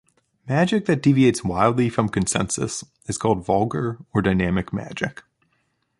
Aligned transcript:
Magic 0.47 0.87
that 0.87 1.03
deviates 1.03 1.43
wildly 1.43 1.87
from 1.87 2.09
consensus 2.09 2.83
is 3.05 3.19
called 3.19 3.45
vulgar 3.45 3.99
or 4.15 4.23
dynamic 4.23 4.73
magic. 4.73 5.21